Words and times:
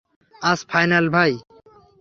আজ 0.41 0.59
ফাইনাল, 0.69 1.05
ভাই। 1.09 1.31